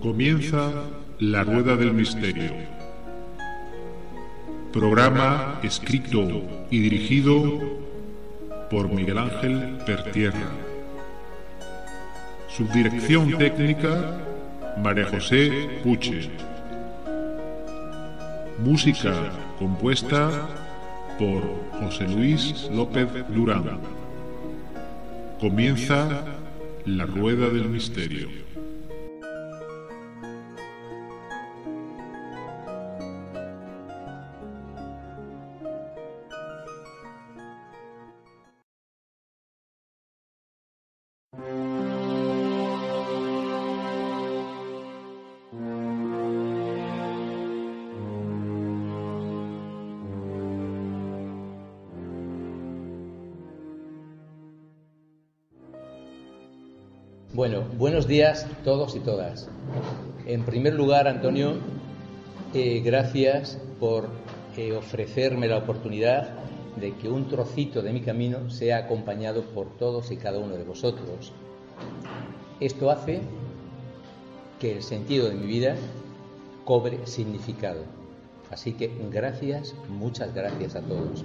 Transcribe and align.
Comienza 0.00 0.70
La 1.18 1.42
Rueda 1.42 1.76
del 1.76 1.92
Misterio. 1.92 2.52
Programa 4.72 5.58
escrito 5.62 6.22
y 6.70 6.78
dirigido 6.80 7.60
por 8.70 8.88
Miguel 8.88 9.18
Ángel 9.18 9.78
Pertierra. 9.84 10.50
Subdirección 12.48 13.36
técnica 13.38 14.18
María 14.82 15.06
José 15.06 15.80
Puche. 15.82 16.30
Música 18.58 19.32
compuesta 19.58 20.30
por 21.18 21.42
José 21.80 22.06
Luis 22.08 22.68
López 22.72 23.08
Durán. 23.34 23.64
Comienza 25.40 26.24
La 26.86 27.06
Rueda 27.06 27.48
del 27.48 27.68
Misterio. 27.68 28.28
Bueno, 57.38 57.62
buenos 57.78 58.08
días 58.08 58.48
todos 58.64 58.96
y 58.96 58.98
todas. 58.98 59.48
En 60.26 60.42
primer 60.42 60.74
lugar, 60.74 61.06
Antonio, 61.06 61.54
eh, 62.52 62.82
gracias 62.84 63.60
por 63.78 64.08
eh, 64.56 64.72
ofrecerme 64.72 65.46
la 65.46 65.58
oportunidad 65.58 66.30
de 66.80 66.96
que 66.96 67.08
un 67.08 67.28
trocito 67.28 67.80
de 67.80 67.92
mi 67.92 68.00
camino 68.00 68.50
sea 68.50 68.78
acompañado 68.78 69.42
por 69.54 69.68
todos 69.78 70.10
y 70.10 70.16
cada 70.16 70.40
uno 70.40 70.56
de 70.56 70.64
vosotros. 70.64 71.32
Esto 72.58 72.90
hace 72.90 73.20
que 74.58 74.72
el 74.72 74.82
sentido 74.82 75.28
de 75.28 75.36
mi 75.36 75.46
vida 75.46 75.76
cobre 76.64 77.06
significado. 77.06 77.82
Así 78.50 78.72
que 78.72 78.90
gracias, 79.12 79.76
muchas 79.88 80.34
gracias 80.34 80.74
a 80.74 80.80
todos. 80.80 81.24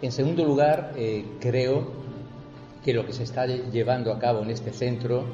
En 0.00 0.12
segundo 0.12 0.44
lugar, 0.44 0.92
eh, 0.94 1.24
creo 1.40 1.88
que 2.84 2.94
lo 2.94 3.04
que 3.04 3.12
se 3.12 3.24
está 3.24 3.46
llevando 3.46 4.12
a 4.12 4.18
cabo 4.18 4.42
en 4.42 4.50
este 4.50 4.72
centro 4.72 5.24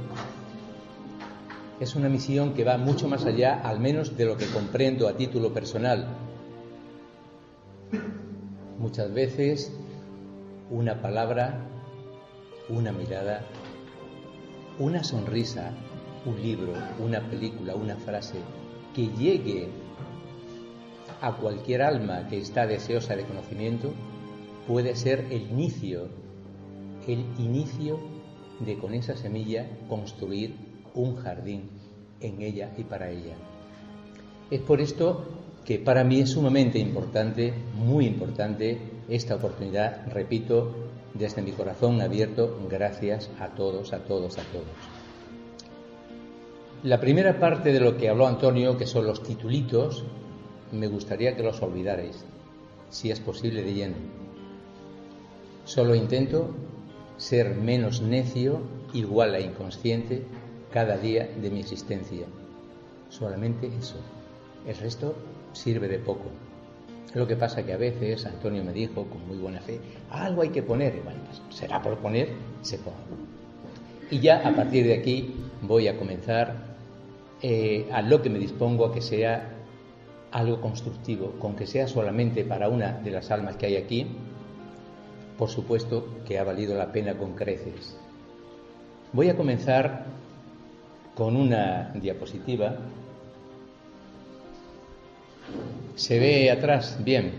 es 1.78 1.94
una 1.94 2.08
misión 2.08 2.54
que 2.54 2.64
va 2.64 2.78
mucho 2.78 3.06
más 3.06 3.24
allá, 3.26 3.60
al 3.62 3.80
menos 3.80 4.16
de 4.16 4.24
lo 4.24 4.36
que 4.36 4.46
comprendo 4.46 5.08
a 5.08 5.16
título 5.16 5.52
personal. 5.52 6.06
Muchas 8.78 9.12
veces 9.12 9.72
una 10.70 11.00
palabra, 11.00 11.66
una 12.68 12.92
mirada, 12.92 13.42
una 14.78 15.04
sonrisa, 15.04 15.70
un 16.24 16.42
libro, 16.42 16.72
una 16.98 17.20
película, 17.20 17.74
una 17.74 17.96
frase 17.96 18.38
que 18.94 19.08
llegue 19.08 19.68
a 21.20 21.32
cualquier 21.32 21.82
alma 21.82 22.26
que 22.28 22.38
está 22.38 22.66
deseosa 22.66 23.16
de 23.16 23.24
conocimiento 23.24 23.92
puede 24.66 24.96
ser 24.96 25.26
el 25.30 25.42
inicio 25.50 26.08
el 27.06 27.24
inicio 27.38 27.98
de 28.60 28.76
con 28.78 28.94
esa 28.94 29.16
semilla 29.16 29.66
construir 29.88 30.54
un 30.94 31.16
jardín 31.16 31.70
en 32.20 32.40
ella 32.42 32.72
y 32.76 32.84
para 32.84 33.10
ella. 33.10 33.34
Es 34.50 34.60
por 34.60 34.80
esto 34.80 35.24
que 35.64 35.78
para 35.78 36.04
mí 36.04 36.20
es 36.20 36.30
sumamente 36.30 36.78
importante, 36.78 37.52
muy 37.74 38.06
importante, 38.06 38.78
esta 39.08 39.34
oportunidad, 39.34 40.06
repito, 40.12 40.74
desde 41.14 41.42
mi 41.42 41.52
corazón 41.52 42.00
abierto, 42.00 42.58
gracias 42.70 43.30
a 43.40 43.48
todos, 43.48 43.92
a 43.92 43.98
todos, 44.04 44.38
a 44.38 44.42
todos. 44.44 44.64
La 46.82 47.00
primera 47.00 47.40
parte 47.40 47.72
de 47.72 47.80
lo 47.80 47.96
que 47.96 48.08
habló 48.08 48.26
Antonio, 48.26 48.76
que 48.76 48.86
son 48.86 49.06
los 49.06 49.22
titulitos, 49.22 50.04
me 50.72 50.86
gustaría 50.86 51.36
que 51.36 51.42
los 51.42 51.60
olvidarais, 51.62 52.24
si 52.90 53.10
es 53.10 53.18
posible 53.18 53.62
de 53.62 53.74
lleno. 53.74 53.96
Solo 55.64 55.96
intento 55.96 56.50
ser 57.16 57.54
menos 57.54 58.00
necio 58.00 58.60
igual 58.92 59.34
a 59.34 59.40
inconsciente 59.40 60.22
cada 60.72 60.96
día 60.96 61.28
de 61.40 61.50
mi 61.50 61.60
existencia. 61.60 62.26
Solamente 63.08 63.70
eso. 63.78 63.96
El 64.66 64.76
resto 64.76 65.14
sirve 65.52 65.88
de 65.88 65.98
poco. 65.98 66.26
Lo 67.14 67.26
que 67.26 67.36
pasa 67.36 67.64
que 67.64 67.72
a 67.72 67.78
veces 67.78 68.26
Antonio 68.26 68.62
me 68.62 68.72
dijo 68.72 69.06
con 69.06 69.26
muy 69.26 69.38
buena 69.38 69.60
fe, 69.60 69.80
algo 70.10 70.42
hay 70.42 70.50
que 70.50 70.62
poner. 70.62 70.96
Y 70.96 71.00
bueno, 71.00 71.20
pues 71.24 71.40
será 71.56 71.80
por 71.80 71.96
poner, 71.98 72.28
se 72.62 72.78
pone. 72.78 72.96
Y 74.10 74.20
ya 74.20 74.46
a 74.46 74.54
partir 74.54 74.86
de 74.86 74.94
aquí 74.94 75.34
voy 75.62 75.88
a 75.88 75.96
comenzar 75.96 76.76
eh, 77.42 77.88
a 77.92 78.02
lo 78.02 78.22
que 78.22 78.30
me 78.30 78.38
dispongo 78.38 78.86
a 78.86 78.92
que 78.92 79.00
sea 79.00 79.52
algo 80.30 80.60
constructivo, 80.60 81.32
con 81.38 81.56
que 81.56 81.66
sea 81.66 81.88
solamente 81.88 82.44
para 82.44 82.68
una 82.68 82.92
de 82.92 83.10
las 83.10 83.30
almas 83.30 83.56
que 83.56 83.66
hay 83.66 83.76
aquí, 83.76 84.06
por 85.38 85.50
supuesto 85.50 86.06
que 86.26 86.38
ha 86.38 86.44
valido 86.44 86.74
la 86.74 86.92
pena 86.92 87.14
con 87.14 87.34
creces. 87.34 87.96
Voy 89.12 89.28
a 89.28 89.36
comenzar 89.36 90.06
con 91.14 91.36
una 91.36 91.92
diapositiva. 91.94 92.76
¿Se 95.94 96.18
ve 96.18 96.50
atrás? 96.50 96.98
Bien. 97.02 97.32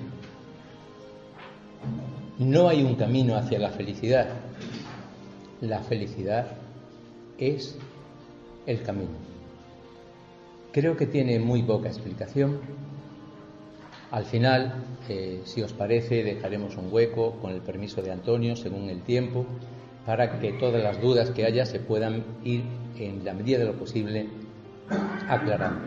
No 2.40 2.70
hay 2.70 2.84
un 2.84 2.96
camino 2.96 3.36
hacia 3.36 3.60
la 3.60 3.70
felicidad. 3.70 4.28
La 5.62 5.80
felicidad 5.80 6.48
es 7.38 7.78
el 8.66 8.82
camino. 8.84 9.28
Creo 10.72 10.96
que 10.96 11.08
tiene 11.08 11.40
muy 11.40 11.64
poca 11.64 11.88
explicación 11.88 12.60
al 14.12 14.26
final, 14.26 14.74
eh, 15.10 15.42
si 15.44 15.62
os 15.62 15.74
parece, 15.74 16.24
dejaremos 16.24 16.78
un 16.78 16.92
hueco 16.92 17.34
con 17.42 17.52
el 17.52 17.62
permiso 17.62 18.02
de 18.02 18.12
Antonio, 18.12 18.56
según 18.56 18.90
el 18.90 19.02
tiempo, 19.02 19.46
para 20.06 20.40
que 20.40 20.54
todas 20.54 20.82
las 20.82 21.02
dudas 21.02 21.32
que 21.32 21.46
haya 21.46 21.66
se 21.66 21.80
puedan 21.80 22.24
ir, 22.44 22.64
en 22.98 23.26
la 23.26 23.34
medida 23.34 23.60
de 23.60 23.66
lo 23.66 23.74
posible, 23.74 24.28
aclarando. 25.28 25.86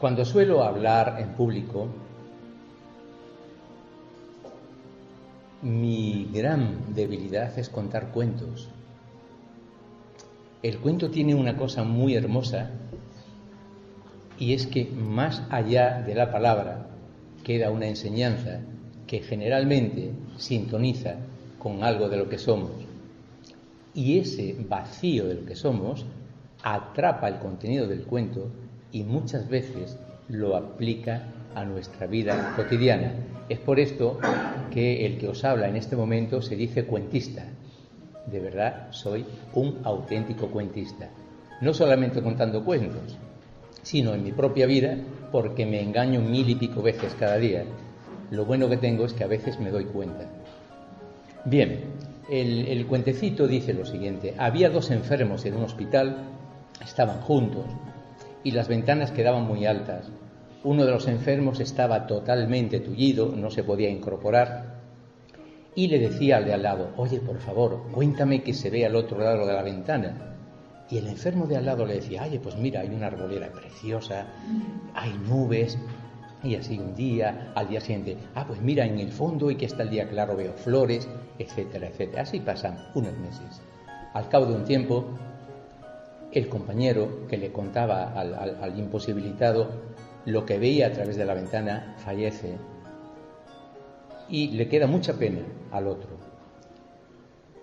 Cuando 0.00 0.24
suelo 0.24 0.64
hablar 0.64 1.18
en 1.20 1.28
público, 1.34 1.88
mi 5.60 6.28
gran 6.32 6.94
debilidad 6.94 7.56
es 7.58 7.68
contar 7.68 8.08
cuentos. 8.08 8.68
El 10.62 10.78
cuento 10.78 11.10
tiene 11.10 11.34
una 11.34 11.56
cosa 11.56 11.84
muy 11.84 12.14
hermosa 12.14 12.70
y 14.38 14.54
es 14.54 14.66
que 14.66 14.86
más 14.86 15.42
allá 15.50 16.02
de 16.02 16.14
la 16.14 16.32
palabra, 16.32 16.86
queda 17.42 17.70
una 17.70 17.86
enseñanza 17.86 18.60
que 19.06 19.20
generalmente 19.20 20.12
sintoniza 20.36 21.16
con 21.58 21.84
algo 21.84 22.08
de 22.08 22.16
lo 22.16 22.28
que 22.28 22.38
somos. 22.38 22.70
Y 23.94 24.18
ese 24.18 24.56
vacío 24.68 25.26
de 25.26 25.34
lo 25.34 25.44
que 25.44 25.54
somos 25.54 26.06
atrapa 26.62 27.28
el 27.28 27.38
contenido 27.38 27.86
del 27.86 28.04
cuento 28.04 28.48
y 28.90 29.02
muchas 29.02 29.48
veces 29.48 29.98
lo 30.28 30.56
aplica 30.56 31.24
a 31.54 31.64
nuestra 31.64 32.06
vida 32.06 32.54
cotidiana. 32.56 33.12
Es 33.48 33.58
por 33.58 33.78
esto 33.78 34.18
que 34.70 35.04
el 35.04 35.18
que 35.18 35.28
os 35.28 35.44
habla 35.44 35.68
en 35.68 35.76
este 35.76 35.96
momento 35.96 36.40
se 36.40 36.56
dice 36.56 36.84
cuentista. 36.84 37.44
De 38.26 38.40
verdad, 38.40 38.88
soy 38.90 39.24
un 39.54 39.80
auténtico 39.84 40.46
cuentista. 40.48 41.10
No 41.60 41.74
solamente 41.74 42.22
contando 42.22 42.64
cuentos, 42.64 43.18
sino 43.82 44.14
en 44.14 44.22
mi 44.22 44.32
propia 44.32 44.66
vida 44.66 44.96
porque 45.32 45.66
me 45.66 45.80
engaño 45.80 46.20
mil 46.20 46.48
y 46.48 46.54
pico 46.54 46.82
veces 46.82 47.16
cada 47.18 47.38
día. 47.38 47.64
Lo 48.30 48.44
bueno 48.44 48.68
que 48.68 48.76
tengo 48.76 49.04
es 49.04 49.14
que 49.14 49.24
a 49.24 49.28
veces 49.28 49.58
me 49.58 49.70
doy 49.70 49.86
cuenta. 49.86 50.26
Bien, 51.44 51.80
el, 52.30 52.86
cuentecito 52.86 53.48
dice 53.48 53.74
lo 53.74 53.84
siguiente. 53.84 54.34
Había 54.38 54.70
dos 54.70 54.90
enfermos 54.90 55.44
en 55.44 55.54
un 55.54 55.64
hospital, 55.64 56.18
estaban 56.84 57.20
juntos 57.22 57.64
y 58.44 58.52
las 58.52 58.68
ventanas 58.68 59.10
quedaban 59.10 59.44
muy 59.44 59.66
altas. 59.66 60.08
Uno 60.62 60.84
de 60.84 60.92
los 60.92 61.08
enfermos 61.08 61.58
estaba 61.58 62.06
totalmente 62.06 62.78
tullido, 62.78 63.34
no 63.34 63.50
se 63.50 63.64
podía 63.64 63.90
incorporar 63.90 64.72
y 65.74 65.88
le 65.88 65.98
decía 65.98 66.36
al 66.36 66.44
de 66.44 66.52
al 66.52 66.62
lado, 66.62 66.90
oye, 66.96 67.18
por 67.20 67.38
favor, 67.38 67.82
cuéntame 67.92 68.42
que 68.42 68.52
se 68.52 68.70
ve 68.70 68.84
al 68.84 68.94
otro 68.94 69.18
lado 69.18 69.46
de 69.46 69.54
la 69.54 69.62
ventana. 69.62 70.31
Y 70.92 70.98
el 70.98 71.08
enfermo 71.08 71.46
de 71.46 71.56
al 71.56 71.64
lado 71.64 71.86
le 71.86 71.94
decía, 71.94 72.22
oye, 72.22 72.38
pues 72.38 72.54
mira, 72.54 72.82
hay 72.82 72.90
una 72.90 73.06
arbolera 73.06 73.50
preciosa, 73.50 74.26
hay 74.92 75.14
nubes. 75.26 75.78
Y 76.42 76.54
así 76.54 76.78
un 76.78 76.94
día, 76.94 77.50
al 77.54 77.66
día 77.66 77.80
siguiente, 77.80 78.18
ah, 78.34 78.44
pues 78.46 78.60
mira, 78.60 78.84
en 78.84 78.98
el 78.98 79.10
fondo 79.10 79.50
y 79.50 79.56
que 79.56 79.64
está 79.64 79.84
el 79.84 79.88
día 79.88 80.06
claro 80.06 80.36
veo 80.36 80.52
flores, 80.52 81.08
etcétera, 81.38 81.88
etcétera. 81.88 82.24
Así 82.24 82.40
pasan 82.40 82.76
unos 82.94 83.16
meses. 83.16 83.62
Al 84.12 84.28
cabo 84.28 84.44
de 84.44 84.54
un 84.54 84.64
tiempo, 84.66 85.06
el 86.30 86.50
compañero 86.50 87.26
que 87.26 87.38
le 87.38 87.52
contaba 87.52 88.12
al, 88.12 88.78
imposibilitado 88.78 89.70
lo 90.26 90.44
que 90.44 90.58
veía 90.58 90.88
a 90.88 90.92
través 90.92 91.16
de 91.16 91.24
la 91.24 91.32
ventana 91.32 91.94
fallece 92.04 92.58
y 94.28 94.48
le 94.48 94.68
queda 94.68 94.86
mucha 94.86 95.14
pena 95.14 95.40
al 95.70 95.86
otro. 95.86 96.10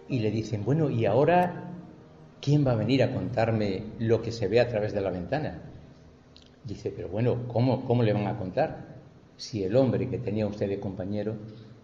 Y 0.07 0.17
le 0.17 0.31
dicen, 0.31 0.65
bueno, 0.65 0.89
¿y 0.89 1.05
ahora 1.05 1.68
quién 2.41 2.65
va 2.65 2.71
a 2.71 2.75
venir 2.75 3.03
a 3.03 3.13
contarme 3.13 3.83
lo 3.99 4.21
que 4.21 4.31
se 4.31 4.47
ve 4.47 4.59
a 4.59 4.67
través 4.67 4.93
de 4.93 5.01
la 5.01 5.09
ventana? 5.09 5.61
Dice, 6.63 6.91
pero 6.95 7.09
bueno, 7.09 7.47
¿cómo, 7.47 7.85
cómo 7.85 8.03
le 8.03 8.13
van 8.13 8.27
a 8.27 8.37
contar 8.37 8.99
si 9.37 9.63
el 9.63 9.75
hombre 9.75 10.09
que 10.09 10.17
tenía 10.17 10.47
usted 10.47 10.67
de 10.67 10.79
compañero 10.79 11.35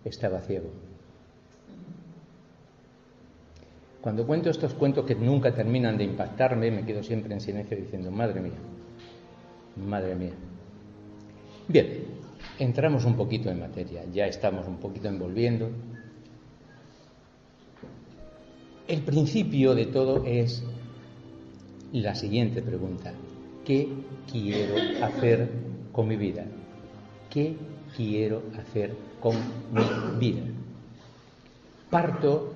estaba 0.04 0.40
ciego? 0.42 0.70
Cuando 4.02 4.28
cuento 4.28 4.52
estos 4.52 4.76
cuentos 4.76 5.06
que 5.06 5.16
nunca 5.16 5.56
terminan 5.56 5.98
de 5.98 6.04
impactarme, 6.04 6.70
me 6.70 6.86
quedo 6.86 7.02
siempre 7.02 7.34
en 7.34 7.42
silencio 7.42 7.76
diciendo, 7.76 8.12
madre 8.12 8.40
mía, 8.40 8.60
madre 9.76 10.14
mía. 10.14 10.34
Bien, 11.68 12.06
entramos 12.60 13.04
un 13.06 13.16
poquito 13.16 13.50
en 13.50 13.60
materia, 13.60 14.04
ya 14.14 14.28
estamos 14.28 14.68
un 14.68 14.78
poquito 14.78 15.08
envolviendo. 15.08 15.72
El 18.88 19.02
principio 19.02 19.74
de 19.74 19.88
todo 19.88 20.24
es 20.26 20.64
la 21.92 22.14
siguiente 22.14 22.62
pregunta. 22.62 23.14
¿Qué 23.66 23.90
quiero 24.32 24.76
hacer 25.04 25.50
con 25.92 26.08
mi 26.08 26.18
vida? 26.18 26.46
¿Qué 27.30 27.56
quiero 27.96 28.44
hacer 28.58 28.96
con 29.20 29.36
mi 29.72 30.20
vida? 30.20 30.44
Parto 31.90 32.54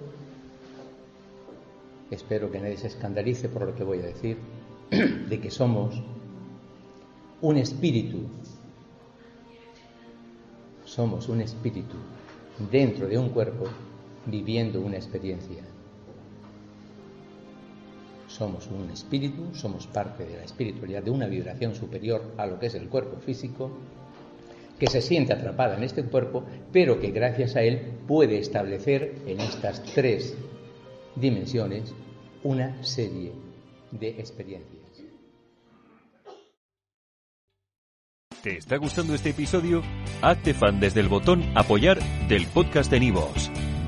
espero 2.12 2.52
que 2.52 2.60
nadie 2.60 2.78
se 2.78 2.88
escandalice 2.88 3.50
por 3.50 3.66
lo 3.66 3.76
que 3.76 3.84
voy 3.84 4.00
a 4.00 4.08
decir, 4.08 4.38
de 4.92 5.40
que 5.40 5.52
somos 5.52 6.02
un 7.42 7.58
espíritu, 7.58 8.20
somos 10.86 11.30
un 11.30 11.42
espíritu 11.42 11.96
dentro 12.72 13.08
de 13.08 13.18
un 13.18 13.30
cuerpo 13.30 13.66
viviendo 14.26 14.82
una 14.82 14.98
experiencia. 14.98 15.64
Somos 18.40 18.68
un 18.68 18.90
espíritu, 18.90 19.54
somos 19.54 19.86
parte 19.86 20.26
de 20.26 20.38
la 20.38 20.46
espiritualidad, 20.46 21.04
de 21.04 21.12
una 21.12 21.28
vibración 21.28 21.76
superior 21.76 22.36
a 22.38 22.46
lo 22.46 22.58
que 22.58 22.68
es 22.68 22.76
el 22.76 22.88
cuerpo 22.88 23.20
físico, 23.20 23.70
que 24.80 24.88
se 24.88 25.02
siente 25.02 25.34
atrapada 25.34 25.76
en 25.76 25.84
este 25.84 26.04
cuerpo, 26.04 26.46
pero 26.72 27.02
que 27.02 27.12
gracias 27.12 27.58
a 27.58 27.64
él 27.64 27.82
puede 28.08 28.40
establecer 28.40 29.14
en 29.28 29.42
estas 29.42 29.84
tres 29.84 30.38
dimensiones 31.18 31.94
una 32.42 32.82
serie 32.82 33.34
de 33.92 34.08
experiencias. 34.08 35.04
¿Te 38.42 38.56
está 38.56 38.78
gustando 38.78 39.16
este 39.16 39.32
episodio? 39.32 39.84
Hazte 40.22 40.54
fan 40.54 40.80
desde 40.80 41.02
el 41.02 41.10
botón 41.10 41.44
apoyar 41.56 42.00
del 42.30 42.48
podcast 42.48 42.90
de 42.90 43.02
Nivos. 43.02 43.52